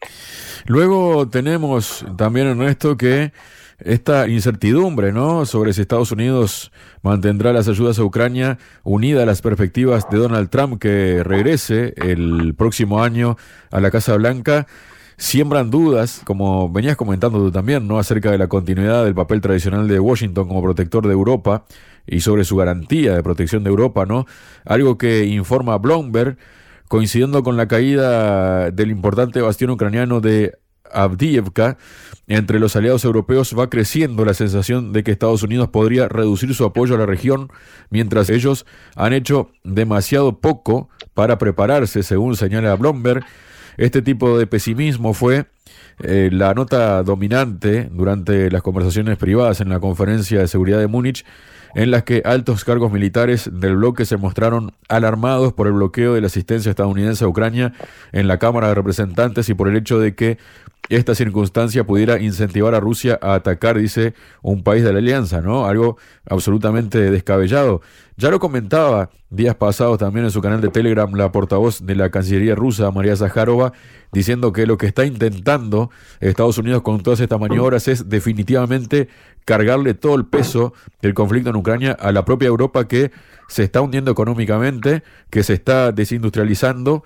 Luego 0.66 1.28
tenemos 1.30 2.06
también, 2.18 2.48
Ernesto, 2.48 2.98
que 2.98 3.32
esta 3.80 4.28
incertidumbre, 4.28 5.12
¿no? 5.12 5.46
Sobre 5.46 5.74
si 5.74 5.82
Estados 5.82 6.12
Unidos 6.12 6.72
mantendrá 7.02 7.54
las 7.54 7.68
ayudas 7.68 7.98
a 8.00 8.04
Ucrania 8.04 8.58
unida 8.84 9.24
a 9.24 9.26
las 9.26 9.42
perspectivas 9.42 10.10
de 10.10 10.18
Donald 10.18 10.50
Trump 10.50 10.80
que 10.82 11.24
regrese 11.24 11.94
el 11.96 12.56
próximo 12.56 13.02
año 13.02 13.38
a 13.72 13.80
la 13.80 13.92
Casa 13.92 14.16
Blanca 14.18 14.68
siembran 15.20 15.70
dudas, 15.70 16.22
como 16.24 16.72
venías 16.72 16.96
comentando 16.96 17.40
tú 17.40 17.52
también, 17.52 17.88
¿no? 17.88 18.00
acerca 18.00 18.32
de 18.32 18.38
la 18.38 18.48
continuidad 18.48 19.04
del 19.04 19.14
papel 19.14 19.42
tradicional 19.42 19.88
de 19.88 20.00
Washington 20.00 20.48
como 20.48 20.64
protector 20.64 21.06
de 21.06 21.14
Europa 21.14 21.66
y 22.08 22.22
sobre 22.22 22.46
su 22.46 22.56
garantía 22.56 23.16
de 23.16 23.22
protección 23.22 23.64
de 23.64 23.70
Europa, 23.70 24.06
¿no? 24.06 24.26
Algo 24.66 24.98
que 24.98 25.26
informa 25.26 25.78
Bloomberg, 25.78 26.38
coincidiendo 26.88 27.44
con 27.44 27.58
la 27.58 27.68
caída 27.68 28.72
del 28.72 28.92
importante 28.92 29.42
bastión 29.42 29.72
ucraniano 29.72 30.22
de 30.22 30.58
Avdiivka, 30.92 31.78
entre 32.28 32.58
los 32.58 32.76
aliados 32.78 33.04
europeos 33.04 33.54
va 33.58 33.70
creciendo 33.70 34.24
la 34.24 34.34
sensación 34.34 34.94
de 34.94 35.04
que 35.04 35.12
Estados 35.12 35.44
Unidos 35.44 35.68
podría 35.68 36.08
reducir 36.08 36.56
su 36.56 36.64
apoyo 36.64 36.96
a 36.96 36.98
la 36.98 37.06
región, 37.06 37.52
mientras 37.90 38.30
ellos 38.30 38.66
han 38.96 39.12
hecho 39.12 39.52
demasiado 39.66 40.40
poco 40.40 40.90
para 41.14 41.38
prepararse, 41.38 42.04
según 42.04 42.38
señala 42.38 42.74
Bloomberg, 42.76 43.26
este 43.80 44.02
tipo 44.02 44.38
de 44.38 44.46
pesimismo 44.46 45.14
fue 45.14 45.46
eh, 46.00 46.30
la 46.32 46.54
nota 46.54 47.02
dominante 47.04 47.90
durante 47.92 48.52
las 48.52 48.62
conversaciones 48.62 49.18
privadas 49.18 49.62
en 49.62 49.70
la 49.70 49.80
conferencia 49.80 50.40
de 50.40 50.48
seguridad 50.48 50.80
de 50.80 50.88
Múnich 50.88 51.26
en 51.76 51.92
las 51.92 52.04
que 52.04 52.22
altos 52.26 52.66
cargos 52.66 52.92
militares 52.92 53.50
del 53.54 53.78
bloque 53.78 54.06
se 54.06 54.18
mostraron 54.18 54.74
alarmados 54.88 55.54
por 55.54 55.68
el 55.68 55.74
bloqueo 55.74 56.14
de 56.14 56.22
la 56.22 56.28
asistencia 56.28 56.70
estadounidense 56.70 57.24
a 57.24 57.28
Ucrania 57.28 57.74
en 58.12 58.28
la 58.28 58.38
Cámara 58.38 58.68
de 58.68 58.76
Representantes 58.76 59.48
y 59.50 59.54
por 59.54 59.68
el 59.68 59.78
hecho 59.78 60.00
de 60.00 60.16
que 60.16 60.38
esta 60.88 61.14
circunstancia 61.14 61.84
pudiera 61.84 62.20
incentivar 62.20 62.74
a 62.74 62.80
Rusia 62.80 63.20
a 63.22 63.36
atacar, 63.36 63.78
dice, 63.78 64.14
un 64.42 64.64
país 64.64 64.84
de 64.84 64.92
la 64.92 65.00
alianza, 65.00 65.42
¿no? 65.42 65.66
Algo 65.66 65.98
absolutamente 66.28 67.12
descabellado. 67.12 67.82
Ya 68.18 68.32
lo 68.32 68.40
comentaba 68.40 69.12
días 69.30 69.56
pasados 69.56 70.00
también 70.00 70.26
en 70.26 70.32
su 70.32 70.42
canal 70.42 70.62
de 70.62 70.70
Telegram 70.70 71.14
la 71.14 71.32
portavoz 71.32 71.86
de 71.86 71.96
la 71.96 72.10
Cancillería 72.10 72.56
rusa, 72.56 72.90
María 72.92 73.16
Zaharova, 73.16 73.74
diciendo 74.12 74.52
que 74.52 74.66
lo 74.66 74.78
que 74.78 74.88
está 74.88 75.06
intentando 75.06 75.92
Estados 76.20 76.58
Unidos 76.58 76.82
con 76.82 77.02
todas 77.02 77.20
estas 77.20 77.40
maniobras 77.40 77.88
es 77.88 78.10
definitivamente 78.10 79.10
cargarle 79.46 79.94
todo 79.94 80.16
el 80.16 80.26
peso 80.26 80.74
del 81.02 81.14
conflicto 81.14 81.52
en 81.52 81.56
Ucrania 81.56 81.92
a 81.92 82.12
la 82.12 82.26
propia 82.26 82.48
Europa 82.48 82.88
que 82.88 83.12
se 83.48 83.64
está 83.64 83.82
hundiendo 83.82 84.12
económicamente, 84.12 85.04
que 85.30 85.44
se 85.44 85.54
está 85.54 85.92
desindustrializando 85.92 87.04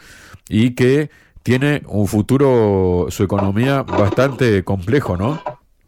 y 0.48 0.72
que 0.76 1.10
tiene 1.44 1.84
un 1.88 2.08
futuro, 2.08 3.08
su 3.10 3.24
economía 3.24 3.84
bastante 3.84 4.64
complejo, 4.64 5.18
¿no? 5.18 5.40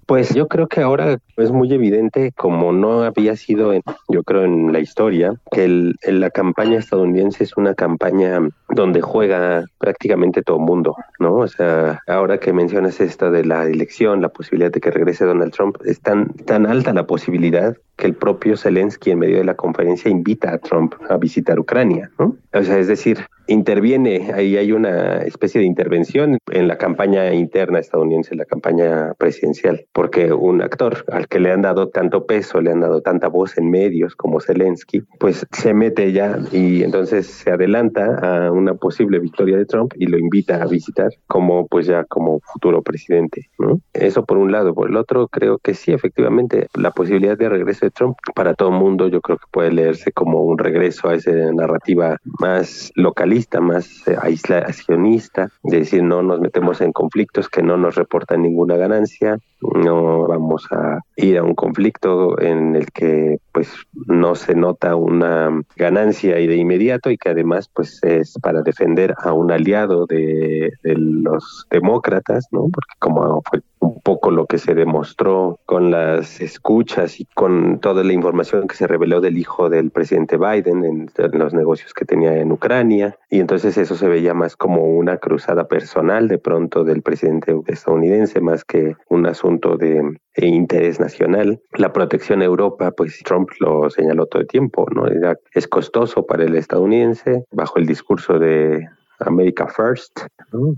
Pues 0.06 0.36
yo 0.36 0.48
creo 0.48 0.68
que 0.68 0.82
ahora 0.82 1.18
es 1.38 1.52
muy 1.52 1.74
evidente, 1.74 2.32
como 2.34 2.72
no 2.72 3.02
había 3.02 3.36
sido, 3.36 3.74
yo 4.08 4.24
creo, 4.24 4.44
en 4.44 4.72
la 4.72 4.80
historia, 4.80 5.34
que 5.52 5.94
la 6.04 6.30
campaña 6.30 6.78
estadounidense 6.78 7.44
es 7.44 7.58
una 7.58 7.74
campaña 7.74 8.40
donde 8.76 9.02
juega 9.02 9.66
prácticamente 9.80 10.44
todo 10.44 10.60
mundo, 10.60 10.96
¿no? 11.20 11.36
O 11.38 11.48
sea, 11.48 12.02
ahora 12.08 12.40
que 12.40 12.54
mencionas 12.54 13.00
esta 13.00 13.32
de 13.32 13.46
la 13.46 13.66
elección, 13.66 14.22
la 14.22 14.30
posibilidad 14.30 14.72
de 14.72 14.82
que 14.82 14.92
regrese 14.92 15.26
Donald 15.26 15.54
Trump, 15.54 15.78
es 15.86 16.02
tan, 16.02 16.34
tan 16.46 16.66
alta 16.66 16.94
la 16.94 17.08
posibilidad 17.08 17.76
que 17.98 18.08
el 18.08 18.16
propio 18.16 18.58
Zelensky 18.58 19.12
en 19.12 19.20
medio 19.20 19.38
de 19.38 19.46
la 19.46 19.56
conferencia 19.56 20.12
invita 20.12 20.54
a 20.54 20.58
Trump 20.58 20.96
a 21.10 21.18
visitar 21.18 21.60
Ucrania, 21.60 22.12
¿no? 22.20 22.36
O 22.54 22.64
sea, 22.64 22.78
es 22.78 22.88
decir, 22.88 23.20
interviene, 23.48 24.32
ahí 24.34 24.58
hay 24.58 24.72
una 24.72 25.18
especie 25.18 25.62
de 25.62 25.68
intervención 25.68 26.38
en 26.52 26.68
la 26.68 26.78
campaña 26.78 27.34
interna 27.34 27.80
estadounidense, 27.80 28.36
la 28.36 28.46
campaña 28.46 29.14
presidencial, 29.18 29.86
porque 29.94 30.34
un 30.34 30.62
actor 30.62 31.06
al 31.12 31.28
que 31.28 31.40
le 31.40 31.52
han 31.52 31.62
dado 31.62 31.90
tanto 31.90 32.26
peso, 32.26 32.62
le 32.62 32.72
han 32.72 32.82
dado 32.82 33.02
tanta 33.02 33.28
voz 33.28 33.58
en 33.58 33.70
medios 33.70 34.16
como 34.16 34.40
Zelensky, 34.40 35.04
pues 35.20 35.46
se 35.52 35.74
mete 35.74 36.12
ya 36.12 36.40
y 36.52 36.84
entonces 36.84 37.28
se 37.28 37.52
adelanta 37.52 38.20
a 38.22 38.52
una 38.66 38.76
posible 38.76 39.20
victoria 39.20 39.58
de 39.58 39.66
Trump 39.66 39.94
y 39.96 40.08
lo 40.08 40.18
invita 40.18 40.62
a 40.62 40.68
visitar 40.68 41.10
como 41.28 41.68
pues 41.68 41.88
ya 41.88 42.04
como 42.04 42.40
futuro 42.42 42.82
presidente, 42.82 43.50
¿no? 43.60 43.80
Eso 43.94 44.26
por 44.26 44.38
un 44.38 44.52
lado, 44.52 44.74
por 44.74 44.90
el 44.90 44.98
otro 44.98 45.28
creo 45.28 45.58
que 45.60 45.74
sí, 45.74 45.92
efectivamente, 45.92 46.68
la 46.74 46.92
posibilidad 46.92 47.38
de 47.38 47.50
regreso 47.50 47.86
de 47.86 47.92
Trump 47.92 48.18
para 48.34 48.54
todo 48.54 48.70
el 48.70 48.76
mundo 48.76 49.08
yo 49.08 49.22
creo 49.22 49.38
que 49.38 49.46
puede 49.52 49.72
leerse 49.72 50.12
como 50.12 50.42
un 50.42 50.58
regreso 50.58 51.10
a 51.10 51.16
esa 51.16 51.32
narrativa 51.32 52.18
más 52.40 52.92
localista 52.96 53.62
más 53.62 54.08
eh, 54.08 54.16
aislacionista, 54.22 55.50
de 55.64 55.80
decir 55.80 56.04
no 56.04 56.22
nos 56.22 56.40
metemos 56.40 56.82
en 56.82 56.92
conflictos 56.92 57.50
que 57.50 57.62
no 57.62 57.78
nos 57.78 57.96
reportan 57.96 58.42
ninguna 58.42 58.78
ganancia, 58.78 59.40
no 59.74 60.28
vamos 60.28 60.66
a 60.72 61.00
ir 61.16 61.38
a 61.38 61.44
un 61.44 61.56
conflicto 61.56 62.40
en 62.40 62.76
el 62.76 62.92
que 62.92 63.40
pues 63.52 63.70
no 64.08 64.36
se 64.36 64.56
nota 64.56 64.96
una 64.96 65.50
ganancia 65.76 66.40
y 66.40 66.48
de 66.48 66.56
inmediato 66.56 67.10
y 67.10 67.18
que 67.18 67.30
además 67.30 67.70
pues 67.74 68.00
es 68.04 68.34
para 68.42 68.62
defender 68.62 69.16
a 69.24 69.34
un 69.34 69.52
aliado 69.52 70.06
de, 70.06 70.74
de 70.84 70.96
los 70.96 71.66
demócratas, 71.70 72.48
¿no? 72.52 72.68
Porque 72.72 72.94
como 73.00 73.42
fue 73.50 73.60
un 73.60 73.65
poco 74.06 74.30
lo 74.30 74.46
que 74.46 74.60
se 74.60 74.76
demostró 74.76 75.60
con 75.66 75.90
las 75.90 76.40
escuchas 76.40 77.20
y 77.20 77.26
con 77.26 77.80
toda 77.80 78.04
la 78.04 78.14
información 78.14 78.68
que 78.68 78.76
se 78.76 78.86
reveló 78.86 79.20
del 79.20 79.40
hijo 79.40 79.68
del 79.68 79.90
presidente 79.90 80.38
Biden 80.38 80.86
en, 80.86 81.10
los 81.34 81.56
negocios 81.56 81.92
que 81.96 82.06
tenía 82.06 82.38
en 82.38 82.52
Ucrania. 82.52 83.18
Y 83.32 83.40
entonces 83.40 83.80
eso 83.80 83.96
se 83.96 84.08
veía 84.08 84.36
más 84.36 84.56
como 84.56 84.84
una 84.84 85.18
cruzada 85.18 85.68
personal 85.68 86.28
de 86.28 86.38
pronto 86.38 86.84
del 86.84 87.02
presidente 87.02 87.56
estadounidense, 87.66 88.40
más 88.42 88.64
que 88.64 88.96
un 89.10 89.26
asunto 89.26 89.76
de, 89.76 90.04
interés 90.38 91.00
nacional. 91.00 91.60
La 91.74 91.92
protección 91.92 92.42
a 92.42 92.46
Europa, 92.46 92.92
pues 92.92 93.20
Trump 93.24 93.50
lo 93.60 93.90
señaló 93.90 94.28
todo 94.28 94.44
el 94.44 94.48
tiempo, 94.48 94.86
¿no? 94.94 95.06
es 95.54 95.68
costoso 95.68 96.28
para 96.28 96.44
el 96.44 96.56
estadounidense, 96.56 97.46
bajo 97.52 97.80
el 97.80 97.88
discurso 97.88 98.38
de 98.38 98.88
America 99.20 99.68
First, 99.68 100.22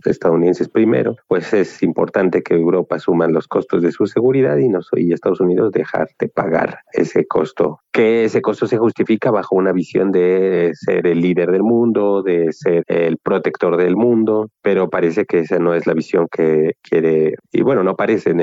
estadounidenses 0.05 0.69
primero, 0.69 1.15
pues 1.27 1.53
es 1.53 1.83
importante 1.83 2.41
que 2.41 2.55
Europa 2.55 2.95
asuma 2.95 3.27
los 3.27 3.47
costos 3.47 3.81
de 3.81 3.91
su 3.91 4.07
seguridad 4.07 4.57
y, 4.57 4.69
no, 4.69 4.79
y 4.93 5.13
Estados 5.13 5.39
Unidos 5.39 5.71
dejar 5.71 6.09
de 6.19 6.29
pagar 6.29 6.79
ese 6.93 7.25
costo 7.25 7.79
que 7.97 8.25
ese 8.25 8.43
costo 8.43 8.67
se 8.67 8.77
justifica 8.77 9.31
bajo 9.31 9.55
una 9.55 9.71
visión 9.71 10.11
de 10.11 10.69
ser 10.75 11.07
el 11.07 11.19
líder 11.19 11.49
del 11.49 11.63
mundo, 11.63 12.21
de 12.21 12.53
ser 12.53 12.83
el 12.85 13.17
protector 13.17 13.75
del 13.75 13.95
mundo, 13.95 14.51
pero 14.61 14.87
parece 14.87 15.25
que 15.25 15.39
esa 15.39 15.57
no 15.57 15.73
es 15.73 15.87
la 15.87 15.95
visión 15.95 16.27
que 16.31 16.73
quiere, 16.83 17.33
y 17.51 17.63
bueno, 17.63 17.81
no 17.81 17.95
parece, 17.95 18.35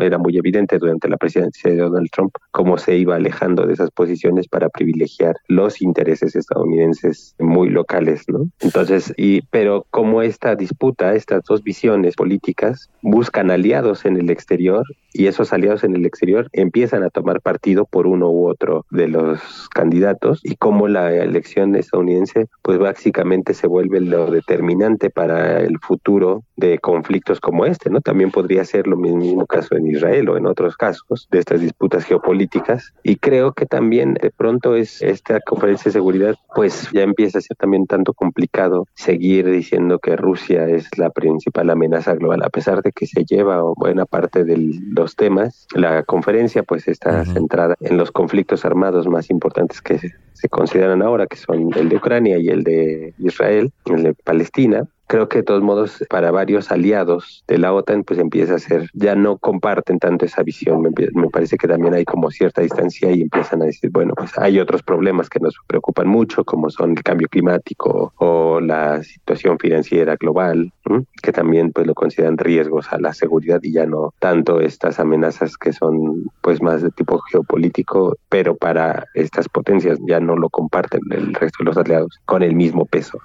era 0.00 0.18
muy 0.18 0.38
evidente 0.38 0.78
durante 0.78 1.08
la 1.08 1.16
presidencia 1.16 1.72
de 1.72 1.78
Donald 1.78 2.08
Trump 2.12 2.30
cómo 2.52 2.78
se 2.78 2.96
iba 2.98 3.16
alejando 3.16 3.66
de 3.66 3.72
esas 3.72 3.90
posiciones 3.90 4.46
para 4.46 4.68
privilegiar 4.68 5.34
los 5.48 5.82
intereses 5.82 6.36
estadounidenses 6.36 7.34
muy 7.40 7.68
locales, 7.68 8.22
¿no? 8.28 8.48
Entonces, 8.60 9.12
y, 9.16 9.39
pero 9.50 9.86
como 9.90 10.22
esta 10.22 10.54
disputa, 10.54 11.14
estas 11.14 11.44
dos 11.44 11.62
visiones 11.62 12.16
políticas 12.16 12.90
buscan 13.02 13.50
aliados 13.50 14.04
en 14.04 14.16
el 14.16 14.30
exterior 14.30 14.84
y 15.12 15.26
esos 15.26 15.52
aliados 15.52 15.84
en 15.84 15.96
el 15.96 16.06
exterior 16.06 16.48
empiezan 16.52 17.02
a 17.02 17.10
tomar 17.10 17.40
partido 17.40 17.84
por 17.84 18.06
uno 18.06 18.30
u 18.30 18.48
otro 18.48 18.86
de 18.90 19.08
los 19.08 19.68
candidatos 19.70 20.40
y 20.42 20.56
cómo 20.56 20.88
la 20.88 21.12
elección 21.14 21.74
estadounidense 21.74 22.48
pues 22.62 22.78
básicamente 22.78 23.54
se 23.54 23.66
vuelve 23.66 24.00
lo 24.00 24.30
determinante 24.30 25.10
para 25.10 25.60
el 25.60 25.78
futuro 25.80 26.44
de 26.60 26.78
conflictos 26.78 27.40
como 27.40 27.64
este, 27.64 27.90
¿no? 27.90 28.00
También 28.00 28.30
podría 28.30 28.64
ser 28.64 28.86
lo 28.86 28.96
mismo 28.96 29.46
caso 29.46 29.74
en 29.76 29.86
Israel 29.86 30.28
o 30.28 30.36
en 30.36 30.46
otros 30.46 30.76
casos 30.76 31.26
de 31.30 31.38
estas 31.38 31.60
disputas 31.60 32.04
geopolíticas. 32.04 32.92
Y 33.02 33.16
creo 33.16 33.52
que 33.52 33.66
también 33.66 34.14
de 34.14 34.30
pronto 34.30 34.76
es 34.76 35.02
esta 35.02 35.40
conferencia 35.40 35.88
de 35.88 35.94
seguridad 35.94 36.36
pues 36.54 36.90
ya 36.92 37.02
empieza 37.02 37.38
a 37.38 37.40
ser 37.40 37.56
también 37.56 37.86
tanto 37.86 38.12
complicado 38.12 38.86
seguir 38.94 39.48
diciendo 39.48 39.98
que 39.98 40.16
Rusia 40.16 40.68
es 40.68 40.86
la 40.98 41.10
principal 41.10 41.70
amenaza 41.70 42.14
global 42.14 42.42
a 42.42 42.50
pesar 42.50 42.82
de 42.82 42.92
que 42.92 43.06
se 43.06 43.24
lleva 43.24 43.62
buena 43.76 44.04
parte 44.04 44.44
de 44.44 44.56
los 44.92 45.16
temas. 45.16 45.66
La 45.74 46.02
conferencia 46.02 46.62
pues 46.62 46.86
está 46.88 47.24
centrada 47.24 47.76
en 47.80 47.96
los 47.96 48.12
conflictos 48.12 48.64
armados 48.64 49.06
más 49.08 49.30
importantes 49.30 49.80
que 49.80 49.98
se 50.32 50.48
consideran 50.48 51.02
ahora, 51.02 51.26
que 51.26 51.36
son 51.36 51.70
el 51.76 51.88
de 51.88 51.96
Ucrania 51.96 52.38
y 52.38 52.48
el 52.48 52.64
de 52.64 53.14
Israel, 53.18 53.72
el 53.86 54.02
de 54.02 54.14
Palestina, 54.14 54.88
creo 55.10 55.28
que 55.28 55.38
de 55.38 55.42
todos 55.42 55.60
modos 55.60 56.04
para 56.08 56.30
varios 56.30 56.70
aliados 56.70 57.42
de 57.48 57.58
la 57.58 57.72
OTAN 57.72 58.04
pues 58.04 58.20
empieza 58.20 58.54
a 58.54 58.58
ser, 58.60 58.88
ya 58.94 59.16
no 59.16 59.38
comparten 59.38 59.98
tanto 59.98 60.24
esa 60.24 60.44
visión, 60.44 60.82
me, 60.82 61.28
parece 61.30 61.56
que 61.56 61.66
también 61.66 61.94
hay 61.94 62.04
como 62.04 62.30
cierta 62.30 62.62
distancia 62.62 63.10
y 63.10 63.22
empiezan 63.22 63.60
a 63.60 63.64
decir, 63.64 63.90
bueno, 63.90 64.14
pues 64.16 64.38
hay 64.38 64.60
otros 64.60 64.84
problemas 64.84 65.28
que 65.28 65.40
nos 65.40 65.56
preocupan 65.66 66.06
mucho 66.06 66.44
como 66.44 66.70
son 66.70 66.92
el 66.92 67.02
cambio 67.02 67.26
climático 67.28 68.12
o 68.18 68.60
la 68.60 69.02
situación 69.02 69.58
financiera 69.58 70.14
global, 70.14 70.72
que 71.20 71.32
también 71.32 71.72
pues 71.72 71.88
lo 71.88 71.94
consideran 71.94 72.38
riesgos 72.38 72.92
a 72.92 73.00
la 73.00 73.12
seguridad 73.12 73.58
y 73.64 73.72
ya 73.72 73.86
no 73.86 74.14
tanto 74.20 74.60
estas 74.60 75.00
amenazas 75.00 75.56
que 75.56 75.72
son 75.72 76.30
pues 76.40 76.62
más 76.62 76.82
de 76.82 76.90
tipo 76.90 77.18
geopolítico, 77.18 78.16
pero 78.28 78.56
para 78.56 79.06
estas 79.14 79.48
potencias 79.48 79.98
ya 80.06 80.20
no 80.20 80.36
lo 80.36 80.50
comparten 80.50 81.00
el 81.10 81.34
resto 81.34 81.64
de 81.64 81.64
los 81.64 81.76
aliados 81.76 82.20
con 82.26 82.44
el 82.44 82.54
mismo 82.54 82.84
peso. 82.86 83.18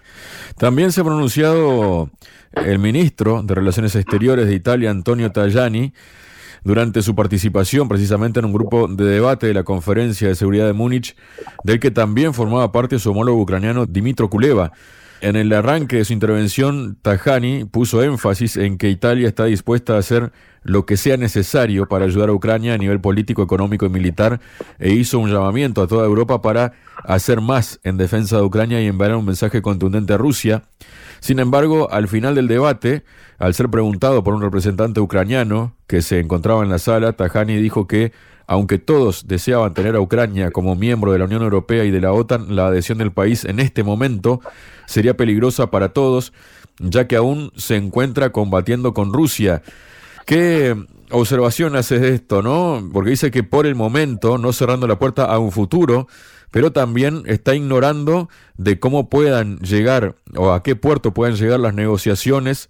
También 0.57 0.91
se 0.91 1.01
ha 1.01 1.03
pronunciado 1.03 1.74
el 2.53 2.79
ministro 2.79 3.43
de 3.43 3.55
Relaciones 3.55 3.95
Exteriores 3.95 4.47
de 4.47 4.55
Italia, 4.55 4.91
Antonio 4.91 5.31
Tajani, 5.31 5.93
durante 6.63 7.01
su 7.01 7.15
participación 7.15 7.87
precisamente 7.87 8.39
en 8.39 8.45
un 8.45 8.53
grupo 8.53 8.87
de 8.87 9.05
debate 9.05 9.47
de 9.47 9.53
la 9.53 9.63
Conferencia 9.63 10.27
de 10.27 10.35
Seguridad 10.35 10.65
de 10.65 10.73
Múnich, 10.73 11.15
del 11.63 11.79
que 11.79 11.91
también 11.91 12.33
formaba 12.33 12.71
parte 12.71 12.97
su 12.99 13.11
homólogo 13.11 13.41
ucraniano 13.41 13.85
Dimitro 13.85 14.29
Kuleva. 14.29 14.71
En 15.25 15.35
el 15.35 15.51
arranque 15.53 15.95
de 15.95 16.05
su 16.05 16.13
intervención, 16.13 16.99
Tajani 17.01 17.65
puso 17.65 18.03
énfasis 18.03 18.57
en 18.57 18.77
que 18.77 18.91
Italia 18.91 19.27
está 19.27 19.45
dispuesta 19.45 19.95
a 19.95 19.97
hacer 19.97 20.31
lo 20.61 20.85
que 20.85 20.97
sea 20.97 21.17
necesario 21.17 21.87
para 21.87 22.05
ayudar 22.05 22.29
a 22.29 22.33
Ucrania 22.33 22.75
a 22.75 22.77
nivel 22.77 23.01
político, 23.01 23.41
económico 23.41 23.87
y 23.87 23.89
militar 23.89 24.39
e 24.77 24.93
hizo 24.93 25.17
un 25.17 25.31
llamamiento 25.31 25.81
a 25.81 25.87
toda 25.87 26.05
Europa 26.05 26.43
para 26.43 26.73
hacer 27.03 27.41
más 27.41 27.79
en 27.81 27.97
defensa 27.97 28.35
de 28.35 28.43
Ucrania 28.43 28.79
y 28.83 28.85
enviar 28.85 29.15
un 29.15 29.25
mensaje 29.25 29.63
contundente 29.63 30.13
a 30.13 30.17
Rusia. 30.17 30.61
Sin 31.21 31.39
embargo, 31.39 31.91
al 31.91 32.07
final 32.07 32.35
del 32.35 32.47
debate, 32.47 33.03
al 33.39 33.55
ser 33.55 33.69
preguntado 33.69 34.23
por 34.23 34.35
un 34.35 34.43
representante 34.43 34.99
ucraniano 34.99 35.73
que 35.87 36.03
se 36.03 36.19
encontraba 36.19 36.61
en 36.61 36.69
la 36.69 36.77
sala, 36.77 37.13
Tajani 37.13 37.55
dijo 37.55 37.87
que, 37.87 38.11
aunque 38.47 38.77
todos 38.77 39.27
deseaban 39.27 39.73
tener 39.73 39.95
a 39.95 40.01
Ucrania 40.01 40.51
como 40.51 40.75
miembro 40.75 41.11
de 41.11 41.19
la 41.19 41.25
Unión 41.25 41.41
Europea 41.41 41.83
y 41.83 41.91
de 41.91 42.01
la 42.01 42.13
OTAN, 42.13 42.55
la 42.55 42.67
adhesión 42.67 42.97
del 42.97 43.11
país 43.11 43.45
en 43.45 43.59
este 43.59 43.83
momento 43.83 44.41
sería 44.85 45.17
peligrosa 45.17 45.71
para 45.71 45.89
todos, 45.89 46.33
ya 46.79 47.07
que 47.07 47.15
aún 47.15 47.51
se 47.55 47.75
encuentra 47.75 48.31
combatiendo 48.31 48.93
con 48.93 49.13
Rusia. 49.13 49.63
¿Qué 50.25 50.75
observación 51.11 51.75
haces 51.75 52.01
de 52.01 52.15
esto, 52.15 52.41
no? 52.41 52.87
Porque 52.91 53.11
dice 53.11 53.31
que 53.31 53.43
por 53.43 53.65
el 53.65 53.75
momento, 53.75 54.37
no 54.37 54.53
cerrando 54.53 54.87
la 54.87 54.99
puerta 54.99 55.25
a 55.25 55.39
un 55.39 55.51
futuro, 55.51 56.07
pero 56.51 56.71
también 56.71 57.23
está 57.25 57.55
ignorando 57.55 58.29
de 58.57 58.79
cómo 58.79 59.09
puedan 59.09 59.57
llegar 59.59 60.15
o 60.35 60.51
a 60.51 60.63
qué 60.63 60.75
puerto 60.75 61.13
puedan 61.13 61.35
llegar 61.35 61.59
las 61.59 61.73
negociaciones 61.73 62.69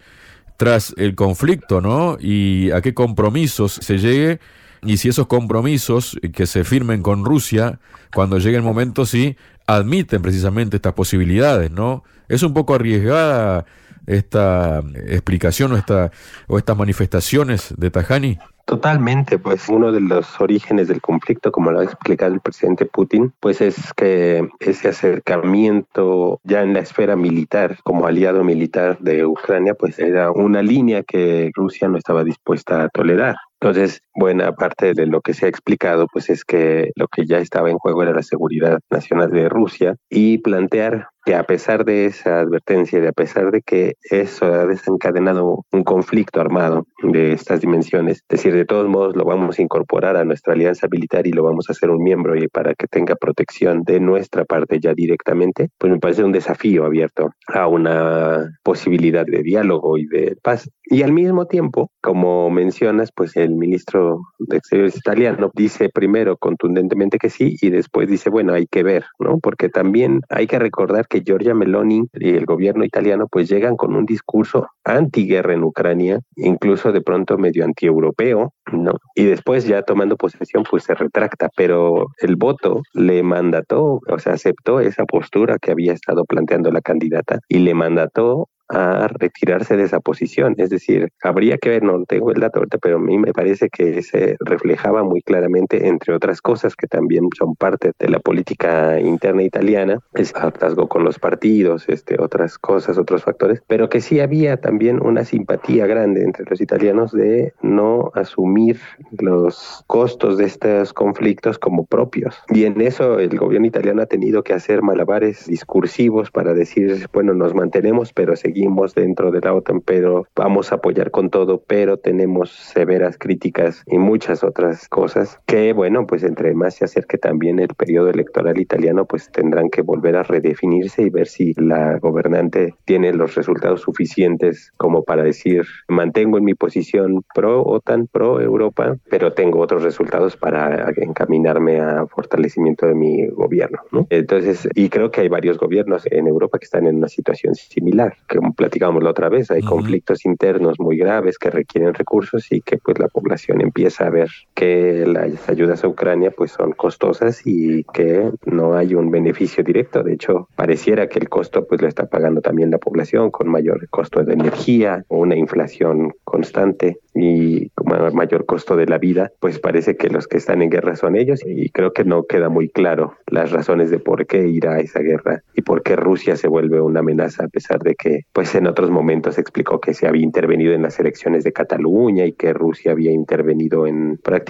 tras 0.58 0.94
el 0.98 1.16
conflicto, 1.16 1.82
¿no? 1.82 2.18
Y 2.20 2.72
a 2.72 2.82
qué 2.82 2.94
compromisos 2.94 3.74
se 3.74 3.98
llegue 3.98 4.40
y 4.86 4.98
si 4.98 5.10
esos 5.10 5.28
compromisos 5.28 6.18
que 6.34 6.46
se 6.46 6.64
firmen 6.64 7.02
con 7.02 7.26
Rusia, 7.26 7.80
cuando 8.14 8.38
llegue 8.38 8.58
el 8.58 8.64
momento, 8.64 9.06
sí 9.06 9.36
admiten 9.68 10.22
precisamente 10.22 10.78
estas 10.78 10.94
posibilidades, 10.94 11.72
¿no? 11.72 12.04
Es 12.28 12.44
un 12.44 12.54
poco 12.54 12.76
arriesgada 12.76 13.66
esta 14.08 14.84
explicación 15.08 15.72
o, 15.72 15.78
esta, 15.78 16.12
o 16.48 16.58
estas 16.58 16.78
manifestaciones 16.78 17.74
de 17.78 17.90
Tajani. 17.92 18.38
Totalmente, 18.66 19.38
pues 19.38 19.70
uno 19.70 19.92
de 19.92 20.02
los 20.02 20.42
orígenes 20.42 20.88
del 20.88 21.00
conflicto, 21.00 21.52
como 21.52 21.70
lo 21.70 21.82
ha 21.82 21.84
explicado 21.84 22.34
el 22.34 22.40
presidente 22.40 22.88
Putin, 22.88 23.32
pues 23.40 23.62
es 23.62 23.94
que 23.94 24.50
ese 24.60 24.88
acercamiento 24.88 26.40
ya 26.44 26.64
en 26.64 26.74
la 26.74 26.80
esfera 26.80 27.16
militar, 27.16 27.78
como 27.84 28.08
aliado 28.08 28.44
militar 28.44 28.98
de 29.00 29.24
Ucrania, 29.24 29.76
pues 29.76 30.00
era 30.00 30.32
una 30.32 30.64
línea 30.64 31.04
que 31.04 31.52
Rusia 31.54 31.88
no 31.88 32.00
estaba 32.00 32.24
dispuesta 32.24 32.84
a 32.84 32.90
tolerar. 32.90 33.36
Entonces, 33.60 34.02
buena 34.14 34.52
parte 34.54 34.94
de 34.94 35.08
lo 35.08 35.22
que 35.22 35.34
se 35.34 35.46
ha 35.46 35.50
explicado, 35.50 36.08
pues 36.12 36.30
es 36.30 36.44
que 36.44 36.92
lo 36.96 37.08
que 37.08 37.26
ya 37.26 37.38
estaba 37.40 37.70
en 37.70 37.78
juego 37.78 38.04
era 38.04 38.14
la 38.14 38.24
seguridad 38.24 38.80
nacional 38.90 39.32
de 39.32 39.50
Rusia 39.50 39.96
y 40.10 40.40
plantear 40.40 41.10
que 41.26 41.36
a 41.36 41.44
pesar 41.44 41.86
de 41.86 42.06
esa 42.06 42.40
advertencia, 42.42 43.02
de 43.02 43.08
a 43.08 43.12
pesar 43.12 43.52
de 43.52 43.62
que 43.62 43.96
eso 44.12 44.46
ha 44.46 44.66
desencadenado 44.66 45.66
un 45.72 45.84
conflicto 45.84 46.40
armado 46.40 46.86
de 47.02 47.34
estas 47.34 47.62
dimensiones, 47.62 48.18
es 48.18 48.28
decir, 48.30 48.54
de 48.54 48.66
todos 48.66 48.88
modos 48.88 49.16
lo 49.16 49.26
vamos 49.26 49.58
a 49.58 49.62
incorporar 49.62 50.18
a 50.18 50.24
nuestra 50.24 50.54
alianza 50.54 50.88
militar 50.90 51.26
y 51.26 51.32
lo 51.32 51.44
vamos 51.44 51.66
a 51.68 51.72
hacer 51.72 51.90
un 51.90 52.04
miembro 52.04 52.36
y 52.36 52.48
para 52.48 52.76
que 52.76 52.88
tenga 52.88 53.16
protección 53.16 53.84
de 53.84 54.00
nuestra 54.00 54.46
parte 54.46 54.80
ya 54.80 54.94
directamente, 54.94 55.70
pues 55.80 55.92
me 55.92 56.00
parece 56.00 56.24
un 56.24 56.32
desafío 56.32 56.86
abierto 56.86 57.32
a 57.48 57.68
una 57.68 58.48
posibilidad 58.64 59.26
de 59.26 59.42
diálogo 59.42 59.98
y 59.98 60.06
de 60.06 60.36
paz. 60.44 60.70
Y 60.88 61.02
al 61.02 61.14
mismo 61.14 61.48
tiempo, 61.48 61.90
como 62.02 62.52
mencionas, 62.52 63.12
pues 63.12 63.36
el 63.36 63.56
ministro 63.56 64.20
de 64.38 64.58
Exteriores 64.58 64.96
italiano 64.96 65.50
dice 65.56 65.90
primero 65.90 66.38
contundentemente 66.38 67.18
que 67.18 67.32
sí 67.32 67.56
y 67.60 67.72
después 67.72 68.08
dice, 68.08 68.30
bueno, 68.30 68.54
hay 68.54 68.68
que 68.68 68.84
ver, 68.84 69.06
¿no? 69.18 69.40
Porque 69.40 69.70
también 69.70 70.22
hay 70.30 70.46
que 70.46 70.60
recordar 70.60 71.08
que 71.08 71.15
Giorgia 71.24 71.54
Meloni 71.54 72.04
y 72.14 72.30
el 72.36 72.46
gobierno 72.46 72.84
italiano 72.84 73.28
pues 73.30 73.50
llegan 73.50 73.76
con 73.76 73.96
un 73.96 74.06
discurso 74.06 74.68
antiguerra 74.84 75.54
en 75.54 75.64
Ucrania, 75.64 76.20
incluso 76.36 76.92
de 76.92 77.02
pronto 77.02 77.38
medio 77.38 77.66
antieuropeo, 77.66 78.54
¿no? 78.72 78.94
Y 79.16 79.26
después 79.26 79.66
ya 79.66 79.82
tomando 79.84 80.16
posesión 80.18 80.64
pues 80.70 80.84
se 80.84 80.94
retracta, 80.94 81.50
pero 81.56 82.08
el 82.20 82.36
voto 82.36 82.82
le 82.94 83.24
mandató, 83.24 84.00
o 84.08 84.20
sea, 84.20 84.34
aceptó 84.34 84.80
esa 84.80 85.06
postura 85.06 85.58
que 85.60 85.72
había 85.72 85.94
estado 85.94 86.26
planteando 86.26 86.72
la 86.72 86.82
candidata 86.82 87.40
y 87.48 87.60
le 87.60 87.74
mandató 87.74 88.50
a 88.70 89.08
retirarse 89.08 89.78
de 89.78 89.84
esa 89.84 90.00
posición. 90.00 90.56
Es 90.58 90.70
decir, 90.70 91.10
habría 91.24 91.58
que 91.58 91.70
ver, 91.70 91.84
no 91.84 92.04
tengo 92.06 92.32
el 92.32 92.40
dato 92.40 92.60
ahorita, 92.60 92.78
pero 92.78 92.98
a 92.98 93.00
mí 93.00 93.18
me 93.18 93.34
parece 93.34 93.70
que 93.70 94.02
se 94.02 94.38
reflejaba 94.40 95.04
muy 95.04 95.22
claramente, 95.22 95.88
entre 95.88 96.14
otras 96.14 96.42
cosas 96.42 96.76
que 96.76 96.88
también 96.88 97.30
son 97.38 97.56
parte 97.56 97.92
de 98.00 98.10
la 98.10 98.20
política 98.20 99.00
interna 99.00 99.44
italiana, 99.44 100.00
es 100.14 100.34
hartazgo 100.36 100.88
con 100.88 101.04
los 101.04 101.20
partidos, 101.20 101.88
este, 101.90 102.22
otras 102.22 102.58
cosas, 102.58 102.98
otros 102.98 103.24
factores, 103.24 103.62
pero 103.68 103.90
que 103.90 104.02
sí 104.02 104.20
había 104.20 104.58
también 104.58 105.02
una 105.02 105.24
simpatía 105.24 105.86
grande 105.88 106.24
entre 106.24 106.46
los 106.50 106.62
italianos 106.62 107.12
de 107.12 107.54
no 107.62 108.12
asumir 108.16 108.80
los 109.12 109.84
costos 109.88 110.38
de 110.38 110.46
estos 110.46 110.94
conflictos 110.94 111.60
como 111.60 111.86
propios. 111.86 112.42
Y 112.50 112.66
en 112.66 112.82
eso 112.82 113.20
el 113.20 113.38
gobierno 113.38 113.68
italiano 113.68 114.02
ha 114.02 114.08
tenido 114.08 114.44
que 114.44 114.54
hacer 114.54 114.82
malabares 114.82 115.46
discursivos 115.48 116.32
para 116.32 116.54
decir, 116.54 117.08
bueno, 117.14 117.34
nos 117.34 117.54
mantenemos, 117.54 118.14
pero 118.14 118.36
seguimos 118.36 118.55
seguimos 118.56 118.96
dentro 118.96 119.32
de 119.32 119.42
la 119.42 119.54
OTAN, 119.54 119.82
pero 119.82 120.28
vamos 120.34 120.72
a 120.72 120.76
apoyar 120.76 121.12
con 121.12 121.30
todo, 121.30 121.62
pero 121.68 121.98
tenemos 121.98 122.52
severas 122.52 123.18
críticas 123.18 123.84
y 123.86 123.98
muchas 123.98 124.46
otras 124.46 124.88
cosas 124.88 125.42
que, 125.46 125.74
bueno, 125.74 126.08
pues 126.08 126.24
entre 126.24 126.54
más 126.54 126.76
se 126.76 126.86
acerque 126.86 127.18
también 127.18 127.60
el 127.60 127.68
periodo 127.76 128.10
electoral 128.10 128.58
italiano, 128.58 129.04
pues 129.04 129.30
tendrán 129.30 129.70
que 129.70 129.82
volver 129.82 130.16
a 130.16 130.24
redefinirse 130.24 131.02
y 131.02 131.10
ver 131.10 131.28
si 131.28 131.54
la 131.58 132.00
gobernante 132.00 132.76
tiene 132.86 133.12
los 133.12 133.36
resultados 133.36 133.82
suficientes 133.82 134.72
como 134.78 135.04
para 135.04 135.24
decir, 135.24 135.66
mantengo 135.90 136.38
en 136.38 136.46
mi 136.46 136.54
posición 136.54 137.26
pro 137.34 137.62
OTAN, 137.62 138.08
pro 138.08 138.40
Europa, 138.40 138.96
pero 139.10 139.34
tengo 139.34 139.60
otros 139.60 139.84
resultados 139.84 140.38
para 140.38 140.94
encaminarme 140.96 141.82
a 141.82 142.08
fortalecimiento 142.08 142.88
de 142.88 142.96
mi 142.96 143.28
gobierno. 143.28 143.80
¿no? 143.92 144.08
Entonces, 144.10 144.70
y 144.76 144.88
creo 144.88 145.12
que 145.12 145.20
hay 145.20 145.28
varios 145.28 145.58
gobiernos 145.58 146.08
en 146.10 146.28
Europa 146.28 146.58
que 146.58 146.66
están 146.66 146.88
en 146.88 146.96
una 146.96 147.10
situación 147.10 147.54
similar, 147.56 148.16
que 148.30 148.45
como 148.46 148.54
platicábamos 148.54 149.04
la 149.04 149.10
otra 149.10 149.30
vez, 149.30 149.50
hay 149.50 149.62
conflictos 149.62 150.24
internos 150.26 150.80
muy 150.80 150.98
graves 150.98 151.40
que 151.40 151.50
requieren 151.50 151.94
recursos 151.94 152.52
y 152.52 152.62
que 152.62 152.78
pues 152.78 153.00
la 153.00 153.08
población 153.08 153.62
empieza 153.62 154.06
a 154.06 154.10
ver 154.12 154.30
que 154.56 155.06
las 155.06 155.50
ayudas 155.50 155.84
a 155.84 155.88
Ucrania 155.88 156.32
pues 156.32 156.52
son 156.52 156.72
costosas 156.72 157.42
y 157.46 157.84
que 157.94 158.32
no 158.46 158.76
hay 158.76 158.96
un 158.96 159.12
beneficio 159.12 159.64
directo. 159.64 160.02
De 160.02 160.14
hecho, 160.14 160.48
pareciera 160.56 161.08
que 161.08 161.20
el 161.20 161.30
costo 161.30 161.68
pues 161.68 161.82
lo 161.82 161.88
está 161.88 162.08
pagando 162.08 162.42
también 162.42 162.72
la 162.72 162.78
población 162.78 163.32
con 163.32 163.50
mayor 163.50 163.88
costo 163.90 164.24
de 164.24 164.34
energía, 164.34 165.04
una 165.10 165.36
inflación 165.36 166.14
constante 166.24 166.98
y 167.14 167.70
mayor 168.14 168.46
costo 168.46 168.76
de 168.76 168.86
la 168.88 168.98
vida, 168.98 169.32
pues 169.40 169.60
parece 169.60 169.96
que 169.96 170.10
los 170.10 170.28
que 170.28 170.38
están 170.38 170.62
en 170.62 170.70
guerra 170.70 170.96
son 170.96 171.16
ellos 171.16 171.42
y 171.46 171.70
creo 171.70 171.92
que 171.94 172.06
no 172.06 172.24
queda 172.24 172.50
muy 172.50 172.70
claro 172.70 173.16
las 173.28 173.52
razones 173.52 173.90
de 173.90 174.00
por 174.00 174.26
qué 174.26 174.48
irá 174.48 174.76
a 174.76 174.80
esa 174.80 175.00
guerra 175.00 175.44
y 175.54 175.62
por 175.62 175.84
qué 175.84 175.96
Rusia 175.96 176.36
se 176.36 176.48
vuelve 176.48 176.80
una 176.82 177.02
amenaza 177.02 177.46
a 177.46 177.48
pesar 177.50 177.80
de 177.80 177.96
que 177.96 178.22
pues 178.32 178.56
en 178.56 178.68
otros 178.68 178.90
momentos 178.90 179.38
explicó 179.38 179.80
que 179.80 179.94
se 179.94 180.08
había 180.08 180.24
intervenido 180.24 180.74
en 180.74 180.82
las 180.82 181.00
elecciones 181.00 181.44
de 181.44 181.52
Cataluña 181.52 182.26
y 182.26 182.34
que 182.34 182.54
Rusia 182.54 182.92
había 182.92 183.12
intervenido 183.12 183.86
en 183.86 184.18
prácticamente 184.18 184.45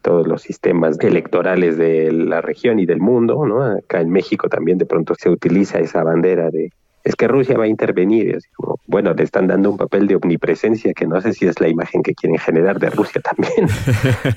todos 0.00 0.26
los 0.26 0.42
sistemas 0.42 0.98
electorales 1.00 1.78
de 1.78 2.12
la 2.12 2.40
región 2.40 2.78
y 2.78 2.86
del 2.86 3.00
mundo, 3.00 3.46
¿no? 3.46 3.62
Acá 3.62 4.00
en 4.00 4.10
México 4.10 4.48
también 4.48 4.78
de 4.78 4.86
pronto 4.86 5.14
se 5.18 5.30
utiliza 5.30 5.78
esa 5.78 6.02
bandera 6.02 6.50
de 6.50 6.70
es 7.04 7.16
que 7.16 7.26
Rusia 7.26 7.56
va 7.56 7.64
a 7.64 7.68
intervenir. 7.68 8.38
bueno, 8.86 9.14
le 9.14 9.24
están 9.24 9.46
dando 9.46 9.70
un 9.70 9.78
papel 9.78 10.06
de 10.06 10.16
omnipresencia 10.16 10.92
que 10.92 11.06
no 11.06 11.20
sé 11.22 11.32
si 11.32 11.46
es 11.46 11.58
la 11.58 11.68
imagen 11.68 12.02
que 12.02 12.14
quieren 12.14 12.38
generar 12.38 12.78
de 12.78 12.90
Rusia 12.90 13.22
también. 13.22 13.66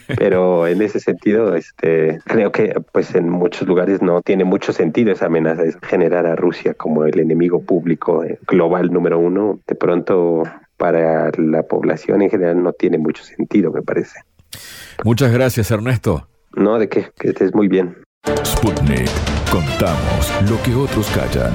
Pero 0.18 0.68
en 0.68 0.82
ese 0.82 1.02
sentido, 1.02 1.54
este, 1.56 2.20
creo 2.26 2.52
que 2.54 2.74
pues 2.94 3.14
en 3.14 3.30
muchos 3.30 3.68
lugares 3.68 4.02
no 4.02 4.22
tiene 4.22 4.46
mucho 4.46 4.72
sentido 4.72 5.12
esa 5.12 5.26
amenaza, 5.26 5.64
es 5.64 5.78
generar 5.82 6.26
a 6.26 6.38
Rusia 6.38 6.74
como 6.74 7.04
el 7.04 7.20
enemigo 7.20 7.62
público 7.62 8.24
eh, 8.24 8.40
global 8.48 8.92
número 8.94 9.20
uno. 9.20 9.60
De 9.68 9.76
pronto, 9.76 10.44
para 10.78 11.30
la 11.38 11.64
población 11.64 12.22
en 12.22 12.30
general 12.30 12.64
no 12.64 12.74
tiene 12.74 12.98
mucho 12.98 13.24
sentido, 13.24 13.72
me 13.72 13.82
parece. 13.82 14.20
Muchas 15.04 15.32
gracias, 15.32 15.72
Ernesto. 15.72 16.28
No, 16.54 16.78
de 16.78 16.90
qué, 16.90 17.12
que 17.20 17.30
estés 17.30 17.54
muy 17.54 17.68
bien. 17.68 17.96
Sputnik. 18.46 19.10
Contamos 19.52 20.32
lo 20.50 20.62
que 20.64 20.76
otros 20.76 21.08
callan. 21.10 21.54